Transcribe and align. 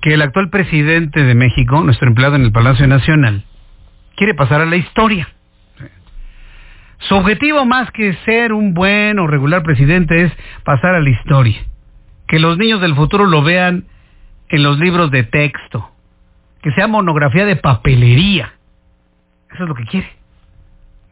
que 0.00 0.14
el 0.14 0.22
actual 0.22 0.50
presidente 0.50 1.22
de 1.22 1.34
México, 1.34 1.80
nuestro 1.82 2.08
empleado 2.08 2.34
en 2.34 2.42
el 2.42 2.52
Palacio 2.52 2.86
Nacional, 2.86 3.44
quiere 4.16 4.34
pasar 4.34 4.60
a 4.60 4.66
la 4.66 4.76
historia. 4.76 5.28
Su 6.98 7.16
objetivo 7.16 7.64
más 7.64 7.90
que 7.90 8.14
ser 8.24 8.52
un 8.52 8.74
buen 8.74 9.18
o 9.18 9.26
regular 9.26 9.62
presidente 9.62 10.22
es 10.22 10.32
pasar 10.64 10.94
a 10.94 11.00
la 11.00 11.10
historia. 11.10 11.64
Que 12.28 12.38
los 12.38 12.58
niños 12.58 12.80
del 12.80 12.94
futuro 12.94 13.26
lo 13.26 13.42
vean 13.42 13.84
en 14.48 14.62
los 14.62 14.78
libros 14.78 15.10
de 15.10 15.24
texto. 15.24 15.90
Que 16.62 16.70
sea 16.72 16.86
monografía 16.86 17.44
de 17.44 17.56
papelería. 17.56 18.54
Eso 19.52 19.64
es 19.64 19.68
lo 19.68 19.74
que 19.74 19.84
quiere. 19.84 20.10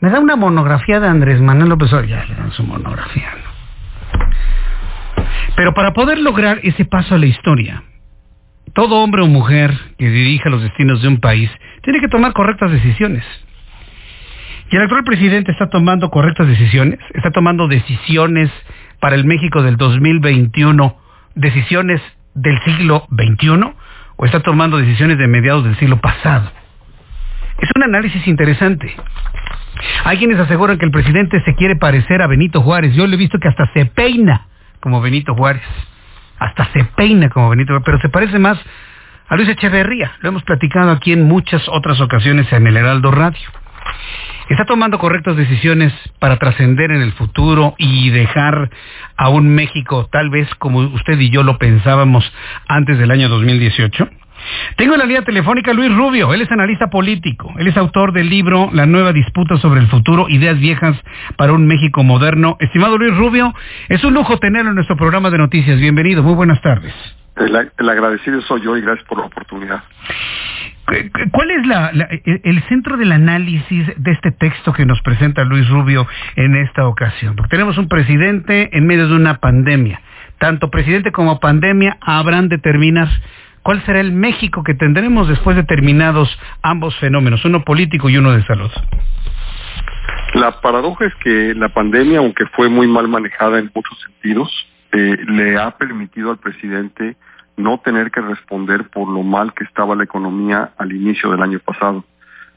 Me 0.00 0.10
da 0.10 0.20
una 0.20 0.36
monografía 0.36 1.00
de 1.00 1.08
Andrés 1.08 1.40
Manuel 1.40 1.70
López 1.70 1.92
Obrador. 1.92 2.08
Ya 2.08 2.24
le 2.24 2.34
dan 2.34 2.52
su 2.52 2.62
monografía. 2.62 3.30
Pero 5.56 5.74
para 5.74 5.92
poder 5.92 6.18
lograr 6.18 6.60
ese 6.62 6.84
paso 6.84 7.14
a 7.14 7.18
la 7.18 7.26
historia, 7.26 7.82
todo 8.72 9.02
hombre 9.02 9.22
o 9.22 9.26
mujer 9.26 9.76
que 9.98 10.08
dirija 10.08 10.48
los 10.48 10.62
destinos 10.62 11.02
de 11.02 11.08
un 11.08 11.20
país 11.20 11.50
tiene 11.82 12.00
que 12.00 12.08
tomar 12.08 12.32
correctas 12.32 12.70
decisiones. 12.70 13.24
Y 14.70 14.76
el 14.76 14.82
actual 14.82 15.02
presidente 15.04 15.50
está 15.50 15.68
tomando 15.68 16.10
correctas 16.10 16.46
decisiones, 16.46 17.00
está 17.14 17.32
tomando 17.32 17.66
decisiones 17.66 18.50
para 19.00 19.16
el 19.16 19.24
México 19.24 19.62
del 19.62 19.76
2021, 19.76 20.96
decisiones 21.34 22.00
del 22.34 22.60
siglo 22.62 23.06
XXI, 23.10 23.74
o 24.16 24.24
está 24.24 24.40
tomando 24.40 24.76
decisiones 24.76 25.18
de 25.18 25.26
mediados 25.26 25.64
del 25.64 25.76
siglo 25.78 26.00
pasado. 26.00 26.52
Es 27.58 27.68
un 27.74 27.82
análisis 27.82 28.26
interesante. 28.28 28.94
Hay 30.04 30.18
quienes 30.18 30.38
aseguran 30.38 30.78
que 30.78 30.84
el 30.84 30.92
presidente 30.92 31.42
se 31.44 31.54
quiere 31.54 31.74
parecer 31.74 32.22
a 32.22 32.26
Benito 32.26 32.62
Juárez. 32.62 32.94
Yo 32.94 33.06
le 33.06 33.14
he 33.14 33.18
visto 33.18 33.38
que 33.38 33.48
hasta 33.48 33.70
se 33.72 33.86
peina 33.86 34.46
como 34.80 35.00
Benito 35.00 35.34
Juárez. 35.34 35.62
Hasta 36.38 36.66
se 36.72 36.84
peina 36.84 37.28
como 37.28 37.50
Benito 37.50 37.72
Juárez, 37.72 37.84
pero 37.84 38.00
se 38.00 38.08
parece 38.08 38.38
más 38.38 38.58
a 39.28 39.36
Luis 39.36 39.48
Echeverría. 39.48 40.12
Lo 40.20 40.30
hemos 40.30 40.42
platicado 40.42 40.90
aquí 40.90 41.12
en 41.12 41.24
muchas 41.24 41.68
otras 41.68 42.00
ocasiones 42.00 42.52
en 42.52 42.66
el 42.66 42.76
Heraldo 42.76 43.10
Radio. 43.10 43.48
Está 44.48 44.64
tomando 44.64 44.98
correctas 44.98 45.36
decisiones 45.36 45.92
para 46.18 46.36
trascender 46.36 46.90
en 46.90 47.02
el 47.02 47.12
futuro 47.12 47.76
y 47.78 48.10
dejar 48.10 48.68
a 49.16 49.28
un 49.28 49.54
México 49.54 50.08
tal 50.10 50.28
vez 50.28 50.52
como 50.56 50.80
usted 50.80 51.20
y 51.20 51.30
yo 51.30 51.44
lo 51.44 51.56
pensábamos 51.56 52.30
antes 52.66 52.98
del 52.98 53.12
año 53.12 53.28
2018. 53.28 54.08
Tengo 54.76 54.94
en 54.94 55.00
la 55.00 55.06
línea 55.06 55.22
telefónica 55.22 55.72
Luis 55.72 55.94
Rubio, 55.94 56.32
él 56.32 56.42
es 56.42 56.50
analista 56.50 56.88
político, 56.88 57.52
él 57.58 57.66
es 57.66 57.76
autor 57.76 58.12
del 58.12 58.28
libro 58.28 58.70
La 58.72 58.86
nueva 58.86 59.12
disputa 59.12 59.56
sobre 59.58 59.80
el 59.80 59.88
futuro, 59.88 60.28
ideas 60.28 60.58
viejas 60.58 60.96
para 61.36 61.52
un 61.52 61.66
México 61.66 62.02
moderno. 62.02 62.56
Estimado 62.60 62.98
Luis 62.98 63.16
Rubio, 63.16 63.54
es 63.88 64.02
un 64.04 64.14
lujo 64.14 64.38
tenerlo 64.38 64.70
en 64.70 64.76
nuestro 64.76 64.96
programa 64.96 65.30
de 65.30 65.38
noticias. 65.38 65.78
Bienvenido, 65.78 66.22
muy 66.22 66.34
buenas 66.34 66.60
tardes. 66.62 66.94
El, 67.36 67.88
agradecido 67.88 68.40
soy 68.42 68.62
yo 68.62 68.76
y 68.76 68.82
gracias 68.82 69.06
por 69.06 69.18
la 69.18 69.24
oportunidad. 69.24 69.82
¿Cuál 71.30 71.50
es 71.52 72.40
el 72.44 72.62
centro 72.64 72.96
del 72.96 73.12
análisis 73.12 73.86
de 73.96 74.10
este 74.10 74.32
texto 74.32 74.72
que 74.72 74.84
nos 74.84 75.00
presenta 75.02 75.44
Luis 75.44 75.68
Rubio 75.68 76.06
en 76.36 76.56
esta 76.56 76.86
ocasión? 76.88 77.36
Porque 77.36 77.50
tenemos 77.50 77.78
un 77.78 77.88
presidente 77.88 78.76
en 78.76 78.86
medio 78.86 79.08
de 79.08 79.14
una 79.14 79.38
pandemia. 79.38 80.00
Tanto 80.38 80.70
presidente 80.70 81.12
como 81.12 81.38
pandemia 81.38 81.96
habrán 82.00 82.48
de 82.48 82.58
terminar 82.58 83.08
¿Cuál 83.62 83.84
será 83.84 84.00
el 84.00 84.12
México 84.12 84.62
que 84.62 84.74
tendremos 84.74 85.28
después 85.28 85.56
de 85.56 85.64
terminados 85.64 86.28
ambos 86.62 86.96
fenómenos, 86.98 87.44
uno 87.44 87.62
político 87.62 88.08
y 88.08 88.16
uno 88.16 88.32
de 88.32 88.44
salud? 88.44 88.70
La 90.34 90.60
paradoja 90.60 91.06
es 91.06 91.14
que 91.16 91.54
la 91.54 91.68
pandemia, 91.68 92.18
aunque 92.18 92.46
fue 92.46 92.68
muy 92.68 92.86
mal 92.86 93.08
manejada 93.08 93.58
en 93.58 93.70
muchos 93.74 93.98
sentidos, 94.00 94.50
eh, 94.92 95.16
le 95.26 95.58
ha 95.58 95.72
permitido 95.72 96.30
al 96.30 96.38
presidente 96.38 97.16
no 97.56 97.78
tener 97.78 98.10
que 98.10 98.20
responder 98.20 98.88
por 98.88 99.08
lo 99.08 99.22
mal 99.22 99.52
que 99.52 99.64
estaba 99.64 99.94
la 99.94 100.04
economía 100.04 100.72
al 100.78 100.92
inicio 100.92 101.30
del 101.30 101.42
año 101.42 101.58
pasado. 101.58 102.04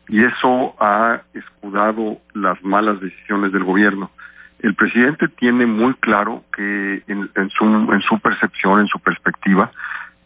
Y 0.08 0.24
eso 0.24 0.76
ha 0.80 1.22
escudado 1.34 2.20
las 2.34 2.64
malas 2.64 3.00
decisiones 3.02 3.52
del 3.52 3.64
gobierno. 3.64 4.12
El 4.60 4.76
presidente 4.76 5.28
tiene 5.28 5.66
muy 5.66 5.94
claro 5.96 6.44
que 6.56 7.04
en, 7.08 7.50
su, 7.50 7.66
en 7.66 8.02
su 8.02 8.20
percepción, 8.20 8.80
en 8.80 8.88
su 8.88 9.00
perspectiva, 9.00 9.72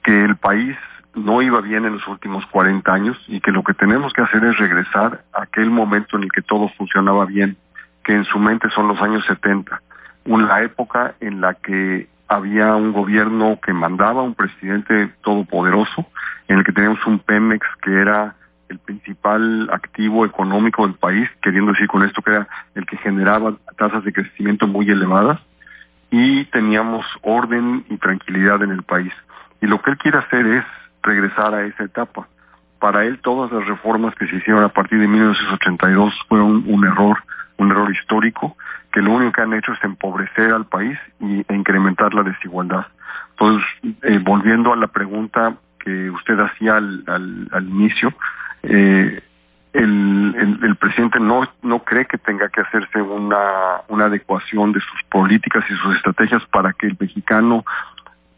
que 0.07 0.23
el 0.23 0.37
país 0.37 0.77
no 1.15 1.41
iba 1.41 1.59
bien 1.59 1.83
en 1.83 1.95
los 1.95 2.07
últimos 2.07 2.45
40 2.45 2.93
años 2.93 3.17
y 3.27 3.41
que 3.41 3.51
lo 3.51 3.61
que 3.61 3.73
tenemos 3.73 4.13
que 4.13 4.21
hacer 4.21 4.41
es 4.45 4.57
regresar 4.57 5.25
a 5.33 5.41
aquel 5.41 5.69
momento 5.69 6.15
en 6.15 6.23
el 6.23 6.31
que 6.31 6.41
todo 6.41 6.69
funcionaba 6.77 7.25
bien, 7.25 7.57
que 8.05 8.13
en 8.13 8.23
su 8.23 8.39
mente 8.39 8.69
son 8.69 8.87
los 8.87 9.01
años 9.01 9.25
70, 9.25 9.81
una 10.23 10.61
época 10.61 11.15
en 11.19 11.41
la 11.41 11.55
que 11.55 12.07
había 12.29 12.73
un 12.75 12.93
gobierno 12.93 13.59
que 13.61 13.73
mandaba, 13.73 14.23
un 14.23 14.33
presidente 14.33 15.09
todopoderoso, 15.23 16.05
en 16.47 16.59
el 16.59 16.63
que 16.63 16.71
teníamos 16.71 17.05
un 17.05 17.19
Pemex 17.19 17.67
que 17.81 17.91
era 17.91 18.35
el 18.69 18.79
principal 18.79 19.69
activo 19.73 20.25
económico 20.25 20.87
del 20.87 20.95
país, 20.95 21.29
queriendo 21.41 21.73
decir 21.73 21.87
con 21.87 22.03
esto 22.03 22.21
que 22.21 22.31
era 22.31 22.47
el 22.75 22.85
que 22.85 22.95
generaba 22.95 23.55
tasas 23.77 24.05
de 24.05 24.13
crecimiento 24.13 24.67
muy 24.67 24.89
elevadas, 24.89 25.41
y 26.11 26.45
teníamos 26.45 27.05
orden 27.23 27.83
y 27.89 27.97
tranquilidad 27.97 28.63
en 28.63 28.71
el 28.71 28.83
país. 28.83 29.11
Y 29.61 29.67
lo 29.67 29.81
que 29.81 29.91
él 29.91 29.97
quiere 29.97 30.17
hacer 30.19 30.45
es 30.45 30.65
regresar 31.03 31.53
a 31.53 31.65
esa 31.65 31.83
etapa. 31.83 32.27
Para 32.79 33.05
él 33.05 33.19
todas 33.19 33.51
las 33.51 33.65
reformas 33.67 34.13
que 34.15 34.27
se 34.27 34.35
hicieron 34.35 34.63
a 34.63 34.69
partir 34.69 34.99
de 34.99 35.07
1982 35.07 36.13
fueron 36.27 36.63
un 36.67 36.85
error, 36.85 37.17
un 37.57 37.71
error 37.71 37.91
histórico, 37.91 38.55
que 38.91 39.01
lo 39.01 39.11
único 39.11 39.31
que 39.31 39.41
han 39.41 39.53
hecho 39.53 39.73
es 39.73 39.83
empobrecer 39.83 40.51
al 40.51 40.65
país 40.65 40.97
y, 41.19 41.45
e 41.47 41.55
incrementar 41.55 42.13
la 42.13 42.23
desigualdad. 42.23 42.85
Entonces, 43.31 43.67
eh, 44.03 44.19
volviendo 44.23 44.73
a 44.73 44.75
la 44.75 44.87
pregunta 44.87 45.55
que 45.79 46.09
usted 46.09 46.39
hacía 46.39 46.77
al, 46.77 47.03
al, 47.51 47.67
inicio, 47.67 48.13
eh, 48.63 49.21
el, 49.73 50.59
el, 50.63 50.75
presidente 50.77 51.19
no, 51.19 51.47
no 51.61 51.83
cree 51.83 52.05
que 52.05 52.17
tenga 52.17 52.49
que 52.49 52.61
hacerse 52.61 53.01
una, 53.01 53.81
una 53.87 54.05
adecuación 54.05 54.71
de 54.71 54.79
sus 54.79 55.03
políticas 55.09 55.63
y 55.69 55.75
sus 55.75 55.95
estrategias 55.95 56.43
para 56.47 56.73
que 56.73 56.87
el 56.87 56.97
mexicano 56.99 57.63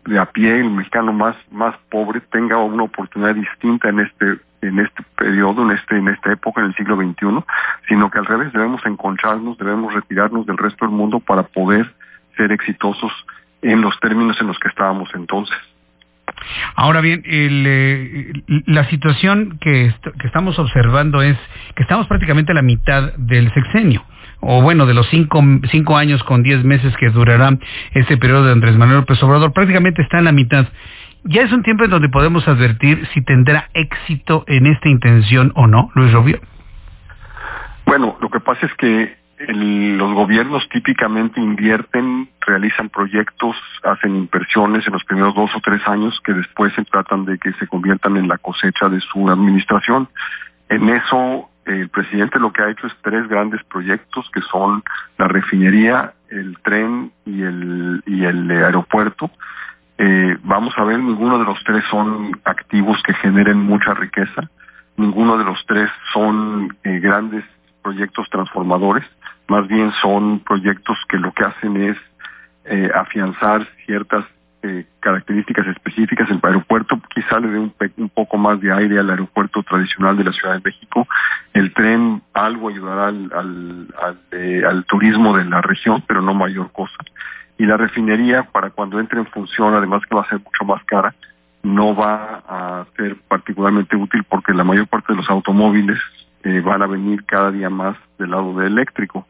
de 0.09 0.19
a 0.19 0.25
pie, 0.25 0.59
el 0.59 0.71
mexicano 0.71 1.13
más, 1.13 1.35
más 1.51 1.75
pobre, 1.89 2.19
tenga 2.31 2.57
una 2.57 2.83
oportunidad 2.83 3.35
distinta 3.35 3.89
en 3.89 3.99
este, 3.99 4.39
en 4.61 4.79
este 4.79 5.03
periodo, 5.15 5.61
en 5.61 5.77
este, 5.77 5.97
en 5.97 6.07
esta 6.07 6.33
época, 6.33 6.61
en 6.61 6.67
el 6.67 6.75
siglo 6.75 6.95
XXI, 6.97 7.43
sino 7.87 8.09
que 8.09 8.17
al 8.17 8.25
revés 8.25 8.51
debemos 8.51 8.83
encontrarnos, 8.85 9.57
debemos 9.57 9.93
retirarnos 9.93 10.45
del 10.45 10.57
resto 10.57 10.85
del 10.85 10.95
mundo 10.95 11.19
para 11.19 11.43
poder 11.43 11.93
ser 12.35 12.51
exitosos 12.51 13.11
en 13.61 13.81
los 13.81 13.99
términos 13.99 14.39
en 14.41 14.47
los 14.47 14.57
que 14.59 14.69
estábamos 14.69 15.09
entonces. 15.13 15.57
Ahora 16.75 17.01
bien, 17.01 17.21
eh, 17.25 18.31
la 18.65 18.85
situación 18.89 19.57
que, 19.61 19.93
que 20.19 20.27
estamos 20.27 20.57
observando 20.57 21.21
es 21.21 21.37
que 21.75 21.83
estamos 21.83 22.07
prácticamente 22.07 22.51
a 22.51 22.55
la 22.55 22.61
mitad 22.61 23.13
del 23.17 23.53
sexenio 23.53 24.03
o 24.41 24.61
bueno, 24.61 24.85
de 24.85 24.93
los 24.93 25.07
cinco, 25.09 25.41
cinco 25.71 25.97
años 25.97 26.23
con 26.23 26.43
diez 26.43 26.63
meses 26.63 26.95
que 26.97 27.09
durará 27.09 27.57
este 27.93 28.17
periodo 28.17 28.45
de 28.45 28.53
Andrés 28.53 28.77
Manuel 28.77 28.99
López 28.99 29.21
Obrador, 29.23 29.53
prácticamente 29.53 30.01
está 30.01 30.19
en 30.19 30.25
la 30.25 30.31
mitad. 30.31 30.67
Ya 31.23 31.41
es 31.41 31.51
un 31.51 31.63
tiempo 31.63 31.83
en 31.83 31.91
donde 31.91 32.09
podemos 32.09 32.47
advertir 32.47 33.05
si 33.13 33.21
tendrá 33.21 33.69
éxito 33.73 34.45
en 34.47 34.67
esta 34.67 34.87
intención 34.87 35.51
o 35.55 35.67
no, 35.67 35.91
Luis 35.95 36.13
Rubio. 36.13 36.39
Bueno, 37.85 38.17
lo 38.21 38.29
que 38.29 38.39
pasa 38.39 38.65
es 38.65 38.73
que 38.75 39.19
los 39.47 40.13
gobiernos 40.13 40.67
típicamente 40.69 41.39
invierten, 41.39 42.29
realizan 42.45 42.89
proyectos, 42.89 43.55
hacen 43.83 44.15
inversiones 44.15 44.85
en 44.85 44.93
los 44.93 45.03
primeros 45.05 45.33
dos 45.33 45.49
o 45.55 45.61
tres 45.61 45.81
años 45.87 46.19
que 46.25 46.33
después 46.33 46.73
se 46.73 46.83
tratan 46.85 47.25
de 47.25 47.37
que 47.37 47.53
se 47.53 47.67
conviertan 47.67 48.17
en 48.17 48.27
la 48.27 48.37
cosecha 48.37 48.89
de 48.89 48.99
su 48.99 49.29
administración. 49.29 50.09
En 50.67 50.89
eso 50.89 51.49
el 51.69 51.89
presidente 51.89 52.39
lo 52.39 52.51
que 52.51 52.63
ha 52.63 52.69
hecho 52.69 52.87
es 52.87 52.93
tres 53.01 53.27
grandes 53.27 53.63
proyectos 53.65 54.29
que 54.33 54.41
son 54.41 54.83
la 55.17 55.27
refinería, 55.27 56.13
el 56.29 56.57
tren 56.63 57.11
y 57.25 57.41
el, 57.41 58.03
y 58.05 58.25
el 58.25 58.49
aeropuerto. 58.51 59.31
Eh, 59.97 60.37
vamos 60.43 60.73
a 60.77 60.83
ver, 60.83 60.99
ninguno 60.99 61.39
de 61.39 61.45
los 61.45 61.63
tres 61.63 61.83
son 61.89 62.31
activos 62.43 63.01
que 63.03 63.13
generen 63.15 63.57
mucha 63.57 63.93
riqueza, 63.93 64.49
ninguno 64.97 65.37
de 65.37 65.43
los 65.43 65.63
tres 65.65 65.89
son 66.13 66.75
eh, 66.83 66.99
grandes 66.99 67.43
proyectos 67.81 68.29
transformadores 68.29 69.05
más 69.49 69.67
bien 69.67 69.91
son 70.01 70.39
proyectos 70.41 70.97
que 71.09 71.17
lo 71.17 71.33
que 71.33 71.43
hacen 71.43 71.75
es 71.77 71.97
eh, 72.65 72.89
afianzar 72.93 73.67
ciertas 73.85 74.23
eh, 74.61 74.85
características 74.99 75.67
específicas. 75.67 76.29
El 76.29 76.39
aeropuerto 76.43 76.99
quizá 77.13 77.39
le 77.39 77.49
dé 77.49 77.59
un, 77.59 77.73
un, 77.97 78.09
poco 78.09 78.37
más 78.37 78.59
de 78.59 78.71
aire 78.71 78.99
al 78.99 79.09
aeropuerto 79.09 79.63
tradicional 79.63 80.17
de 80.17 80.25
la 80.25 80.33
Ciudad 80.33 80.55
de 80.55 80.61
México. 80.63 81.07
El 81.53 81.73
tren 81.73 82.21
algo 82.33 82.69
ayudará 82.69 83.13
eh, 84.31 84.63
al 84.67 84.85
turismo 84.85 85.35
de 85.37 85.45
la 85.45 85.61
región, 85.61 86.03
pero 86.07 86.21
no 86.21 86.33
mayor 86.33 86.71
cosa. 86.71 86.97
Y 87.57 87.65
la 87.65 87.77
refinería, 87.77 88.43
para 88.43 88.69
cuando 88.69 88.99
entre 88.99 89.19
en 89.19 89.27
función, 89.27 89.73
además 89.73 90.01
que 90.07 90.15
va 90.15 90.21
a 90.21 90.29
ser 90.29 90.39
mucho 90.39 90.63
más 90.65 90.83
cara, 90.85 91.13
no 91.63 91.95
va 91.95 92.41
a 92.47 92.85
ser 92.95 93.17
particularmente 93.27 93.95
útil 93.95 94.23
porque 94.23 94.53
la 94.53 94.63
mayor 94.63 94.87
parte 94.87 95.13
de 95.13 95.17
los 95.17 95.29
automóviles 95.29 95.99
eh, 96.43 96.61
van 96.61 96.81
a 96.81 96.87
venir 96.87 97.25
cada 97.25 97.51
día 97.51 97.69
más 97.69 97.97
del 98.17 98.31
lado 98.31 98.57
de 98.59 98.67
eléctrico. 98.67 99.27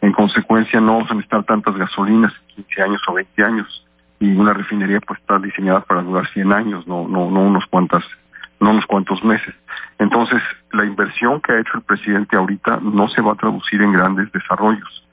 En 0.00 0.12
consecuencia, 0.12 0.80
no 0.80 0.98
van 0.98 1.06
a 1.10 1.14
necesitar 1.14 1.44
tantas 1.44 1.76
gasolinas 1.76 2.32
en 2.56 2.64
15 2.64 2.82
años 2.82 3.02
o 3.08 3.14
20 3.14 3.44
años. 3.44 3.87
Y 4.20 4.34
una 4.34 4.52
refinería 4.52 5.00
pues 5.00 5.20
está 5.20 5.38
diseñada 5.38 5.80
para 5.80 6.02
durar 6.02 6.26
100 6.28 6.52
años, 6.52 6.86
no, 6.86 7.06
no, 7.08 7.30
no 7.30 7.40
unos 7.40 7.66
cuantas, 7.66 8.04
no 8.60 8.70
unos 8.70 8.86
cuantos 8.86 9.22
meses. 9.24 9.54
Entonces, 9.98 10.42
la 10.72 10.84
inversión 10.84 11.40
que 11.40 11.52
ha 11.52 11.60
hecho 11.60 11.76
el 11.76 11.82
presidente 11.82 12.36
ahorita 12.36 12.80
no 12.82 13.08
se 13.08 13.20
va 13.20 13.32
a 13.32 13.36
traducir 13.36 13.82
en 13.82 13.92
grandes 13.92 14.30
desarrollos. 14.32 15.04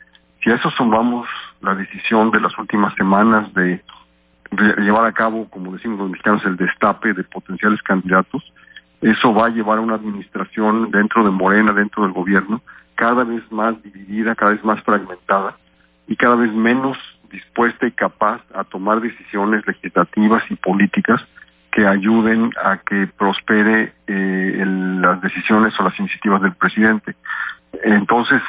Si 0.43 0.51
a 0.51 0.55
eso 0.55 0.69
sumamos 0.71 1.27
la 1.61 1.75
decisión 1.75 2.31
de 2.31 2.39
las 2.39 2.57
últimas 2.57 2.93
semanas 2.95 3.53
de 3.53 3.83
llevar 4.77 5.05
a 5.05 5.11
cabo, 5.11 5.49
como 5.49 5.71
decimos 5.73 5.99
los 5.99 6.11
mexicanos, 6.11 6.45
el 6.45 6.55
destape 6.55 7.13
de 7.13 7.23
potenciales 7.23 7.81
candidatos, 7.81 8.43
eso 9.01 9.33
va 9.33 9.47
a 9.47 9.49
llevar 9.49 9.77
a 9.77 9.81
una 9.81 9.95
administración 9.95 10.89
dentro 10.91 11.23
de 11.23 11.31
Morena, 11.31 11.73
dentro 11.73 12.03
del 12.03 12.11
gobierno, 12.11 12.61
cada 12.95 13.23
vez 13.23 13.43
más 13.51 13.81
dividida, 13.83 14.35
cada 14.35 14.51
vez 14.51 14.63
más 14.63 14.81
fragmentada 14.83 15.57
y 16.07 16.15
cada 16.15 16.35
vez 16.35 16.51
menos 16.53 16.97
dispuesta 17.35 17.85
y 17.87 17.91
capaz 17.91 18.41
a 18.53 18.63
tomar 18.63 19.01
decisiones 19.01 19.65
legislativas 19.67 20.43
y 20.49 20.55
políticas 20.55 21.21
que 21.71 21.85
ayuden 21.85 22.51
a 22.63 22.77
que 22.77 23.07
prospere 23.07 23.93
eh, 24.07 24.63
las 24.65 25.21
decisiones 25.21 25.77
o 25.79 25.83
las 25.83 25.99
iniciativas 25.99 26.41
del 26.41 26.55
presidente. 26.55 27.15
Entonces, 27.83 28.41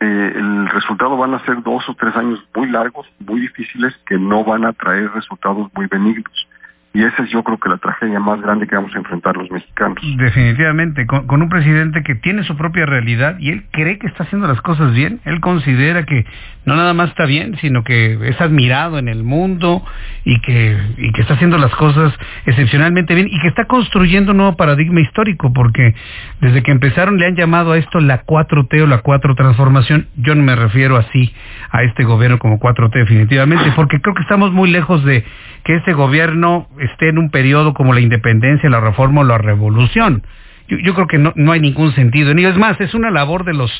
eh, 0.00 0.32
el 0.34 0.68
resultado 0.70 1.16
van 1.18 1.34
a 1.34 1.44
ser 1.44 1.62
dos 1.62 1.86
o 1.90 1.94
tres 1.94 2.16
años 2.16 2.42
muy 2.54 2.70
largos, 2.70 3.06
muy 3.18 3.40
difíciles, 3.40 3.94
que 4.06 4.16
no 4.18 4.44
van 4.44 4.64
a 4.64 4.72
traer 4.72 5.10
resultados 5.12 5.68
muy 5.74 5.86
benignos. 5.86 6.48
Y 6.92 7.04
esa 7.04 7.22
es 7.22 7.30
yo 7.30 7.44
creo 7.44 7.56
que 7.58 7.68
la 7.68 7.76
tragedia 7.76 8.18
más 8.18 8.40
grande 8.40 8.66
que 8.66 8.74
vamos 8.74 8.92
a 8.96 8.98
enfrentar 8.98 9.36
los 9.36 9.48
mexicanos. 9.48 9.98
Definitivamente, 10.16 11.06
con, 11.06 11.40
un 11.40 11.48
presidente 11.48 12.02
que 12.02 12.16
tiene 12.16 12.42
su 12.42 12.56
propia 12.56 12.84
realidad 12.84 13.36
y 13.38 13.50
él 13.50 13.64
cree 13.70 13.98
que 14.00 14.08
está 14.08 14.24
haciendo 14.24 14.48
las 14.48 14.60
cosas 14.60 14.92
bien, 14.92 15.20
él 15.24 15.40
considera 15.40 16.04
que 16.04 16.26
no 16.64 16.74
nada 16.74 16.92
más 16.92 17.10
está 17.10 17.26
bien, 17.26 17.56
sino 17.60 17.84
que 17.84 18.18
es 18.28 18.40
admirado 18.40 18.98
en 18.98 19.06
el 19.06 19.22
mundo 19.22 19.84
y 20.24 20.40
que, 20.40 20.76
y 20.98 21.12
que 21.12 21.20
está 21.22 21.34
haciendo 21.34 21.58
las 21.58 21.74
cosas 21.76 22.12
excepcionalmente 22.44 23.14
bien 23.14 23.28
y 23.30 23.38
que 23.40 23.48
está 23.48 23.66
construyendo 23.66 24.32
un 24.32 24.38
nuevo 24.38 24.56
paradigma 24.56 25.00
histórico, 25.00 25.52
porque 25.52 25.94
desde 26.40 26.64
que 26.64 26.72
empezaron 26.72 27.18
le 27.18 27.26
han 27.26 27.36
llamado 27.36 27.72
a 27.72 27.78
esto 27.78 28.00
la 28.00 28.24
4T 28.24 28.82
o 28.82 28.86
la 28.88 28.98
4 28.98 29.36
transformación, 29.36 30.08
yo 30.16 30.34
no 30.34 30.42
me 30.42 30.56
refiero 30.56 30.96
así 30.96 31.32
a 31.70 31.84
este 31.84 32.02
gobierno 32.02 32.40
como 32.40 32.58
4T 32.58 32.94
definitivamente, 32.94 33.72
porque 33.76 34.00
creo 34.00 34.14
que 34.14 34.22
estamos 34.22 34.50
muy 34.50 34.70
lejos 34.70 35.04
de 35.04 35.24
que 35.64 35.76
este 35.76 35.92
gobierno 35.92 36.68
esté 36.80 37.08
en 37.08 37.18
un 37.18 37.30
periodo 37.30 37.74
como 37.74 37.92
la 37.92 38.00
independencia, 38.00 38.68
la 38.70 38.80
reforma 38.80 39.20
o 39.20 39.24
la 39.24 39.38
revolución. 39.38 40.22
Yo, 40.68 40.94
creo 40.94 41.06
que 41.06 41.18
no, 41.18 41.32
no 41.34 41.52
hay 41.52 41.60
ningún 41.60 41.92
sentido. 41.94 42.32
Ni 42.32 42.44
es 42.44 42.56
más, 42.56 42.80
es 42.80 42.94
una 42.94 43.10
labor 43.10 43.44
de 43.44 43.54
los 43.54 43.70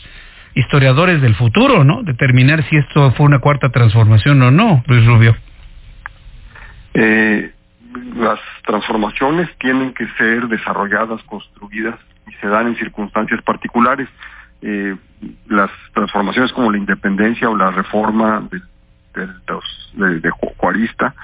historiadores 0.55 1.23
del 1.23 1.35
futuro, 1.37 1.85
¿no? 1.85 2.03
Determinar 2.03 2.65
si 2.69 2.77
esto 2.77 3.13
fue 3.13 3.27
una 3.27 3.39
cuarta 3.39 3.71
transformación 3.71 4.43
o 4.43 4.51
no, 4.51 4.83
Luis 4.87 5.07
Rubio. 5.07 5.37
Eh, 6.95 7.53
las 8.17 8.41
transformaciones 8.67 9.49
tienen 9.59 9.93
que 9.95 10.07
ser 10.19 10.49
desarrolladas, 10.49 11.23
construidas 11.25 11.97
y 12.29 12.33
se 12.41 12.49
dan 12.49 12.69
en 12.69 12.77
circunstancias 12.77 13.41
particulares. 13.43 14.09
Eh, 14.63 14.97
las 15.49 15.71
transformaciones 15.95 16.53
como 16.53 16.71
la 16.71 16.79
independencia 16.79 17.49
o 17.49 17.57
la 17.57 17.71
reforma 17.71 18.47
del 18.51 18.63
de, 19.15 20.21
de, 20.21 20.31
Juarista 20.57 21.15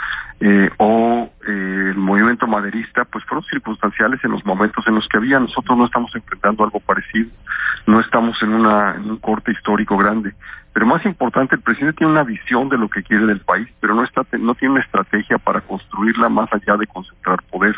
eh, 0.41 0.71
o 0.79 1.31
eh, 1.47 1.91
el 1.91 1.97
movimiento 1.97 2.47
maderista, 2.47 3.05
pues 3.05 3.25
fueron 3.25 3.45
circunstanciales 3.45 4.23
en 4.25 4.33
los 4.33 4.45
momentos 4.45 4.87
en 4.87 4.95
los 4.95 5.09
que 5.09 5.19
había. 5.19 5.39
Nosotros 5.39 5.77
no 5.79 5.87
estamos 5.87 6.15
enfrentando 6.15 6.65
algo 6.65 6.81
parecido, 6.81 7.31
no 7.87 8.01
estamos 8.01 8.41
en, 8.43 8.53
una, 8.53 8.95
en 8.97 9.11
un 9.11 9.17
corte 9.19 9.53
histórico 9.53 9.97
grande. 9.97 10.35
Pero 10.73 10.85
más 10.85 11.07
importante, 11.07 11.55
el 11.55 11.63
presidente 11.63 11.97
tiene 11.99 12.13
una 12.13 12.23
visión 12.23 12.69
de 12.69 12.77
lo 12.77 12.91
que 12.91 13.03
quiere 13.03 13.25
del 13.25 13.41
país, 13.41 13.67
pero 13.81 13.95
no, 13.95 14.05
está, 14.05 14.27
no 14.39 14.55
tiene 14.55 14.75
una 14.75 14.85
estrategia 14.85 15.39
para 15.39 15.63
construirla 15.63 16.29
más 16.29 16.53
allá 16.53 16.77
de 16.77 16.87
concentrar 16.87 17.43
poder. 17.45 17.75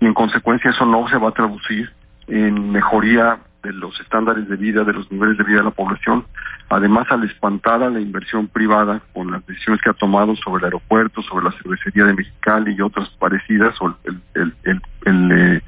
Y 0.00 0.06
en 0.06 0.14
consecuencia 0.14 0.70
eso 0.70 0.86
no 0.86 1.06
se 1.08 1.18
va 1.18 1.28
a 1.28 1.32
traducir 1.32 1.92
en 2.26 2.70
mejoría 2.72 3.38
de 3.68 3.74
los 3.74 3.98
estándares 4.00 4.48
de 4.48 4.56
vida, 4.56 4.84
de 4.84 4.92
los 4.92 5.10
niveles 5.12 5.36
de 5.38 5.44
vida 5.44 5.58
de 5.58 5.64
la 5.64 5.70
población. 5.70 6.24
Además, 6.70 7.06
al 7.10 7.24
espantar 7.24 7.82
a 7.82 7.90
la 7.90 8.00
inversión 8.00 8.48
privada 8.48 9.00
con 9.12 9.30
las 9.30 9.46
decisiones 9.46 9.80
que 9.82 9.90
ha 9.90 9.94
tomado 9.94 10.34
sobre 10.36 10.60
el 10.60 10.64
aeropuerto, 10.66 11.22
sobre 11.22 11.44
la 11.44 11.52
cervecería 11.52 12.04
de 12.04 12.14
Mexicali 12.14 12.74
y 12.74 12.80
otras 12.80 13.08
parecidas, 13.18 13.74
o 13.80 13.94
el, 14.34 15.62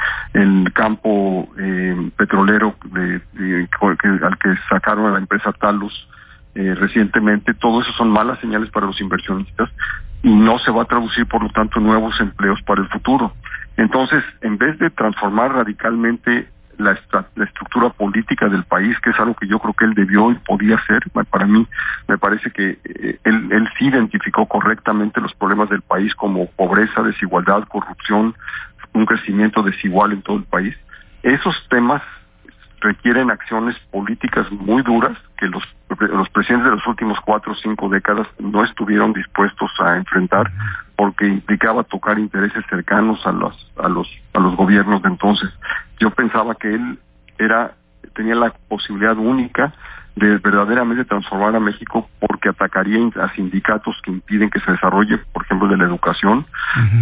campo 0.75 1.49
petrolero 2.17 2.75
al 2.95 4.39
que 4.39 4.49
sacaron 4.69 5.07
a 5.07 5.13
la 5.13 5.19
empresa 5.19 5.53
Talos 5.53 6.09
eh, 6.55 6.75
recientemente, 6.75 7.55
todo 7.55 7.81
eso 7.81 7.93
son 7.93 8.11
malas 8.11 8.39
señales 8.41 8.71
para 8.71 8.87
los 8.87 9.01
inversionistas 9.01 9.71
y 10.23 10.31
no 10.35 10.59
se 10.59 10.71
va 10.71 10.83
a 10.83 10.87
traducir, 10.87 11.27
por 11.27 11.43
lo 11.43 11.51
tanto, 11.51 11.79
nuevos 11.81 12.19
empleos 12.21 12.61
para 12.63 12.83
el 12.83 12.89
futuro. 12.89 13.33
Entonces, 13.77 14.25
en 14.41 14.59
vez 14.59 14.79
de 14.79 14.91
transformar 14.91 15.53
radicalmente 15.53 16.49
la, 16.85 16.99
estructura 17.45 17.91
política 17.91 18.49
del 18.49 18.65
país, 18.65 18.99
que 19.01 19.11
es 19.11 19.19
algo 19.19 19.35
que 19.35 19.47
yo 19.47 19.59
creo 19.59 19.75
que 19.75 19.85
él 19.85 19.95
debió 19.95 20.31
y 20.31 20.35
podía 20.37 20.77
hacer. 20.77 21.03
Para 21.31 21.47
mí, 21.47 21.67
me 22.09 22.19
parece 22.19 22.51
que 22.51 22.79
eh, 22.85 23.19
él, 23.25 23.49
él 23.51 23.69
sí 23.79 23.87
identificó 23.87 24.47
correctamente 24.47 25.21
los 25.21 25.35
problemas 25.35 25.69
del 25.71 25.83
país 25.83 26.15
como 26.15 26.47
pobreza, 26.51 27.03
desigualdad, 27.03 27.65
corrupción, 27.69 28.35
un 28.93 29.07
crecimiento 29.07 29.63
desigual 29.63 30.13
en 30.13 30.23
todo 30.23 30.39
el 30.39 30.45
país. 30.45 30.77
Esos 31.23 31.55
temas 31.69 32.03
requieren 32.81 33.31
acciones 33.31 33.79
políticas 33.91 34.51
muy 34.51 34.83
duras 34.83 35.17
que 35.37 35.47
los, 35.47 35.63
los 35.99 36.29
presidentes 36.31 36.71
de 36.71 36.77
los 36.77 36.87
últimos 36.87 37.19
cuatro 37.21 37.53
o 37.53 37.57
cinco 37.57 37.89
décadas 37.89 38.27
no 38.39 38.65
estuvieron 38.65 39.13
dispuestos 39.13 39.71
a 39.81 39.97
enfrentar 39.97 40.51
porque 40.97 41.27
implicaba 41.27 41.85
tocar 41.85 42.19
intereses 42.19 42.65
cercanos 42.69 43.25
a 43.27 43.33
los 43.33 43.73
a 43.77 43.89
los 43.89 44.09
a 44.35 44.41
los 44.41 44.57
gobiernos 44.57 45.03
de 45.03 45.09
entonces. 45.09 45.51
Yo 45.99 46.11
pensaba 46.11 46.55
que 46.55 46.75
él 46.75 46.99
era 47.39 47.75
tenía 48.15 48.35
la 48.35 48.53
posibilidad 48.69 49.17
única 49.17 49.73
de 50.17 50.39
verdaderamente 50.39 51.05
transformar 51.05 51.55
a 51.57 51.61
México 51.61 52.09
porque 52.19 52.49
atacaría 52.49 52.99
a 53.21 53.33
sindicatos 53.35 54.01
que 54.03 54.11
impiden 54.11 54.51
que 54.51 54.61
se 54.61 54.73
desarrolle, 54.73 55.19
por 55.33 55.45
ejemplo, 55.45 55.69
de 55.69 55.77
la 55.77 55.85
educación, 55.85 56.47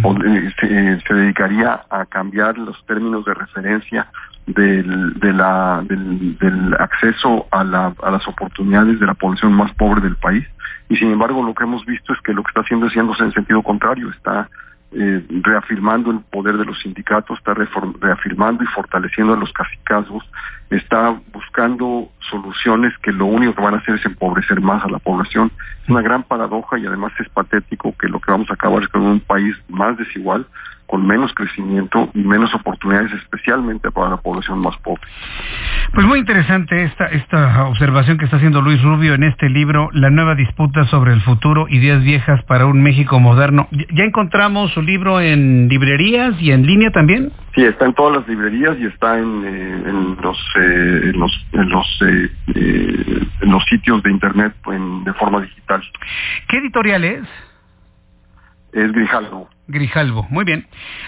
o 0.03 0.15
se, 0.15 1.01
se, 1.01 1.13
dedicaría 1.13 1.81
a 1.89 2.05
cambiar 2.05 2.57
los 2.57 2.83
términos 2.85 3.25
de 3.25 3.33
referencia 3.33 4.07
del, 4.45 5.13
de 5.19 5.33
la, 5.33 5.81
del, 5.85 6.37
del 6.37 6.75
acceso 6.79 7.47
a, 7.51 7.63
la, 7.63 7.93
a 8.03 8.11
las 8.11 8.27
oportunidades 8.27 8.99
de 8.99 9.05
la 9.05 9.13
población 9.13 9.53
más 9.53 9.71
pobre 9.73 10.01
del 10.01 10.15
país. 10.15 10.45
Y 10.89 10.97
sin 10.97 11.11
embargo, 11.11 11.43
lo 11.43 11.53
que 11.53 11.63
hemos 11.63 11.85
visto 11.85 12.13
es 12.13 12.19
que 12.21 12.33
lo 12.33 12.43
que 12.43 12.49
está 12.49 12.61
haciendo 12.61 12.87
es 12.87 12.93
yéndose 12.93 13.23
en 13.23 13.31
sentido 13.31 13.61
contrario, 13.61 14.09
está 14.09 14.49
eh, 14.91 15.23
reafirmando 15.43 16.09
el 16.09 16.19
poder 16.21 16.57
de 16.57 16.65
los 16.65 16.79
sindicatos, 16.79 17.37
está 17.37 17.53
reafirmando 17.53 18.63
y 18.63 18.67
fortaleciendo 18.67 19.33
a 19.33 19.37
los 19.37 19.51
cacicazgos, 19.53 20.23
está 20.71 21.19
buscando 21.31 22.09
soluciones 22.29 22.97
que 23.03 23.11
lo 23.11 23.25
único 23.25 23.53
que 23.55 23.61
van 23.61 23.75
a 23.75 23.77
hacer 23.77 23.95
es 23.95 24.05
empobrecer 24.05 24.61
más 24.61 24.83
a 24.83 24.89
la 24.89 24.99
población. 24.99 25.51
Es 25.83 25.89
una 25.89 26.01
gran 26.01 26.23
paradoja 26.23 26.79
y 26.79 26.85
además 26.85 27.11
es 27.19 27.29
patético 27.29 27.95
que 27.99 28.07
lo 28.07 28.19
que 28.19 28.31
vamos 28.31 28.49
a 28.49 28.55
acabar 28.55 28.81
es 28.81 28.89
con 28.89 29.03
un 29.03 29.19
país 29.19 29.55
más 29.67 29.97
desigual, 29.97 30.47
con 30.89 31.05
menos 31.05 31.31
crecimiento 31.35 32.09
y 32.15 32.19
menos 32.19 32.51
oportunidades, 32.55 33.13
especialmente 33.13 33.91
para 33.91 34.09
la 34.09 34.17
población 34.17 34.59
más 34.59 34.75
pobre. 34.77 35.01
Pues 35.93 36.05
muy 36.07 36.17
interesante 36.17 36.83
esta, 36.83 37.05
esta 37.05 37.65
observación 37.65 38.17
que 38.17 38.25
está 38.25 38.37
haciendo 38.37 38.59
Luis 38.61 38.81
Rubio 38.81 39.13
en 39.13 39.21
este 39.21 39.49
libro, 39.49 39.89
La 39.93 40.09
nueva 40.09 40.33
disputa 40.33 40.85
sobre 40.85 41.13
el 41.13 41.21
futuro, 41.21 41.67
ideas 41.69 42.03
viejas 42.03 42.43
para 42.45 42.65
un 42.65 42.81
México 42.81 43.19
moderno. 43.19 43.67
¿Ya 43.71 44.03
encontramos 44.03 44.71
su 44.73 44.81
libro 44.81 45.21
en 45.21 45.67
librerías 45.69 46.41
y 46.41 46.51
en 46.51 46.65
línea 46.65 46.89
también? 46.89 47.31
Sí, 47.53 47.63
está 47.63 47.85
en 47.85 47.93
todas 47.93 48.17
las 48.17 48.27
librerías 48.27 48.75
y 48.79 48.87
está 48.87 49.19
en, 49.19 49.43
eh, 49.45 49.83
en 49.89 50.17
los, 50.21 50.37
eh, 50.55 51.11
en 51.13 51.19
los, 51.19 51.45
en 51.51 51.69
los, 51.69 52.01
eh, 52.01 52.29
en 53.41 53.51
los 53.51 53.63
sitios 53.65 54.01
de 54.01 54.09
internet 54.09 54.53
en, 54.71 55.03
de 55.03 55.13
forma 55.13 55.41
digital. 55.41 55.83
¿Qué 56.47 56.57
editorial 56.57 57.03
es? 57.03 57.48
Es 58.71 58.91
Grijalvo. 58.91 59.49
Grijalvo, 59.67 60.25
muy 60.31 60.45
bien. 60.45 60.65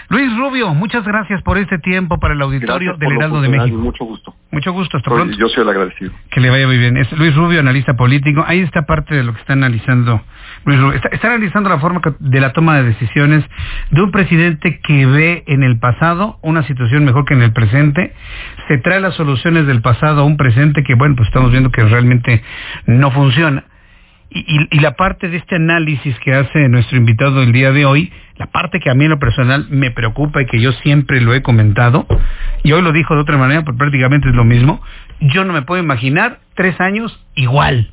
Luis 0.08 0.36
Rubio, 0.36 0.72
muchas 0.72 1.04
gracias 1.04 1.42
por 1.42 1.58
este 1.58 1.78
tiempo 1.78 2.18
para 2.20 2.34
el 2.34 2.42
auditorio 2.42 2.96
del 2.96 3.12
Heraldo 3.12 3.40
de 3.40 3.48
México. 3.48 3.76
Mucho 3.76 4.04
gusto. 4.04 4.34
Mucho 4.52 4.72
gusto, 4.72 4.98
hasta 4.98 5.10
pronto. 5.10 5.36
Yo 5.36 5.48
soy 5.48 5.62
el 5.62 5.68
agradecido. 5.68 6.12
Que 6.30 6.40
le 6.40 6.48
vaya 6.48 6.66
muy 6.66 6.78
bien. 6.78 6.96
Es 6.96 7.10
Luis 7.12 7.34
Rubio, 7.34 7.58
analista 7.58 7.94
político. 7.94 8.44
Ahí 8.46 8.60
está 8.60 8.82
parte 8.86 9.16
de 9.16 9.24
lo 9.24 9.34
que 9.34 9.40
está 9.40 9.54
analizando 9.54 10.22
Luis 10.64 10.80
Rubio. 10.80 10.94
Está, 10.94 11.08
está 11.08 11.28
analizando 11.28 11.68
la 11.70 11.78
forma 11.80 12.00
de 12.20 12.40
la 12.40 12.52
toma 12.52 12.76
de 12.76 12.84
decisiones 12.84 13.44
de 13.90 14.00
un 14.00 14.12
presidente 14.12 14.80
que 14.80 15.06
ve 15.06 15.42
en 15.48 15.64
el 15.64 15.78
pasado 15.78 16.38
una 16.42 16.62
situación 16.62 17.04
mejor 17.04 17.24
que 17.24 17.34
en 17.34 17.42
el 17.42 17.52
presente. 17.52 18.14
Se 18.68 18.78
trae 18.78 19.00
las 19.00 19.14
soluciones 19.14 19.66
del 19.66 19.82
pasado 19.82 20.22
a 20.22 20.24
un 20.24 20.36
presente 20.36 20.84
que, 20.84 20.94
bueno, 20.94 21.16
pues 21.16 21.28
estamos 21.28 21.50
viendo 21.50 21.70
que 21.70 21.82
realmente 21.82 22.42
no 22.86 23.10
funciona 23.10 23.64
y, 24.34 24.80
la 24.80 24.92
parte 24.92 25.28
de 25.28 25.36
este 25.36 25.56
análisis 25.56 26.18
que 26.20 26.34
hace 26.34 26.68
nuestro 26.68 26.96
invitado 26.96 27.42
el 27.42 27.52
día 27.52 27.70
de 27.70 27.84
hoy, 27.84 28.12
la 28.36 28.46
parte 28.46 28.80
que 28.80 28.90
a 28.90 28.94
mí 28.94 29.04
en 29.04 29.10
lo 29.10 29.18
personal 29.18 29.66
me 29.70 29.90
preocupa 29.90 30.40
y 30.42 30.46
que 30.46 30.60
yo 30.60 30.72
siempre 30.72 31.20
lo 31.20 31.34
he 31.34 31.42
comentado, 31.42 32.06
y 32.62 32.72
hoy 32.72 32.82
lo 32.82 32.92
dijo 32.92 33.14
de 33.14 33.20
otra 33.20 33.36
manera, 33.36 33.62
pero 33.62 33.76
prácticamente 33.76 34.28
es 34.28 34.34
lo 34.34 34.44
mismo, 34.44 34.80
yo 35.20 35.44
no 35.44 35.52
me 35.52 35.62
puedo 35.62 35.82
imaginar 35.82 36.40
tres 36.54 36.80
años 36.80 37.18
igual. 37.34 37.90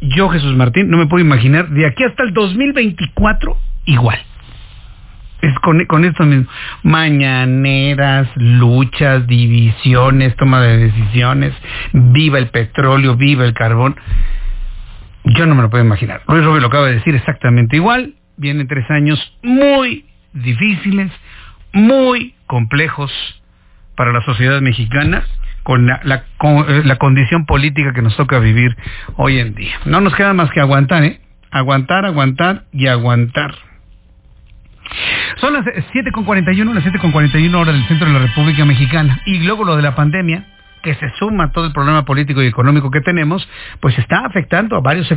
yo 0.00 0.28
Jesús 0.28 0.54
Martín 0.54 0.90
no 0.90 0.98
me 0.98 1.06
puedo 1.06 1.24
imaginar 1.24 1.68
de 1.70 1.86
aquí 1.86 2.04
hasta 2.04 2.22
el 2.22 2.34
2024 2.34 3.56
igual. 3.86 4.18
Es 5.42 5.54
con, 5.60 5.84
con 5.84 6.04
esto 6.04 6.24
mismo. 6.24 6.46
Mañaneras, 6.82 8.28
luchas, 8.36 9.26
divisiones, 9.26 10.34
toma 10.36 10.60
de 10.60 10.78
decisiones, 10.78 11.54
viva 11.92 12.38
el 12.38 12.48
petróleo, 12.48 13.16
viva 13.16 13.44
el 13.44 13.54
carbón. 13.54 13.96
Yo 15.26 15.46
no 15.46 15.54
me 15.54 15.62
lo 15.62 15.70
puedo 15.70 15.84
imaginar. 15.84 16.22
Luis 16.28 16.44
Rubio 16.44 16.60
lo 16.60 16.68
acaba 16.68 16.86
de 16.86 16.94
decir 16.94 17.14
exactamente 17.14 17.76
igual. 17.76 18.14
Vienen 18.36 18.68
tres 18.68 18.88
años 18.90 19.18
muy 19.42 20.04
difíciles, 20.32 21.10
muy 21.72 22.34
complejos 22.46 23.12
para 23.96 24.12
la 24.12 24.22
sociedad 24.22 24.60
mexicana 24.60 25.24
con 25.62 25.86
la, 25.86 26.24
con 26.38 26.86
la, 26.86 26.96
condición 26.96 27.44
política 27.44 27.92
que 27.92 28.02
nos 28.02 28.16
toca 28.16 28.38
vivir 28.38 28.76
hoy 29.16 29.40
en 29.40 29.54
día. 29.54 29.74
No 29.84 30.00
nos 30.00 30.14
queda 30.14 30.32
más 30.32 30.50
que 30.52 30.60
aguantar, 30.60 31.02
¿eh? 31.02 31.20
Aguantar, 31.50 32.04
aguantar 32.04 32.64
y 32.72 32.86
aguantar. 32.86 33.52
Son 35.40 35.54
las 35.54 35.64
7.41, 35.64 36.72
las 36.72 36.84
7.41 36.84 37.54
horas 37.54 37.74
del 37.74 37.84
centro 37.88 38.06
de 38.06 38.12
la 38.12 38.20
República 38.20 38.64
Mexicana. 38.64 39.20
Y 39.26 39.40
luego 39.40 39.64
lo 39.64 39.74
de 39.74 39.82
la 39.82 39.96
pandemia, 39.96 40.46
que 40.82 40.94
se 40.94 41.10
suma 41.18 41.44
a 41.44 41.50
todo 41.50 41.66
el 41.66 41.72
problema 41.72 42.04
político 42.04 42.42
y 42.42 42.46
económico 42.46 42.90
que 42.92 43.00
tenemos, 43.00 43.48
pues 43.80 43.98
está 43.98 44.24
afectando 44.24 44.76
a 44.76 44.80
varios 44.80 45.08
sectores 45.08 45.14